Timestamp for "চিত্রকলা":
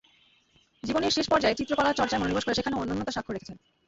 1.59-1.91